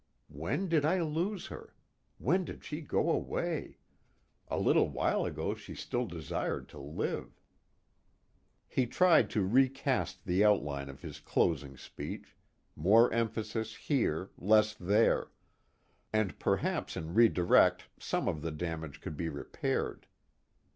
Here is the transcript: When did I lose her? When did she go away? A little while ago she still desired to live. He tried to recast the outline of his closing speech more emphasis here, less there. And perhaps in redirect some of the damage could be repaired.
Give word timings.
When 0.29 0.67
did 0.67 0.83
I 0.83 0.99
lose 0.99 1.45
her? 1.49 1.75
When 2.17 2.43
did 2.43 2.63
she 2.63 2.81
go 2.81 3.11
away? 3.11 3.77
A 4.47 4.57
little 4.57 4.89
while 4.89 5.25
ago 5.25 5.53
she 5.53 5.75
still 5.75 6.07
desired 6.07 6.67
to 6.69 6.79
live. 6.79 7.39
He 8.67 8.87
tried 8.87 9.29
to 9.29 9.45
recast 9.45 10.25
the 10.25 10.43
outline 10.43 10.89
of 10.89 11.03
his 11.03 11.19
closing 11.19 11.77
speech 11.77 12.35
more 12.75 13.13
emphasis 13.13 13.75
here, 13.75 14.31
less 14.39 14.73
there. 14.73 15.29
And 16.11 16.39
perhaps 16.39 16.97
in 16.97 17.13
redirect 17.13 17.83
some 17.99 18.27
of 18.27 18.41
the 18.41 18.51
damage 18.51 19.01
could 19.01 19.15
be 19.15 19.29
repaired. 19.29 20.07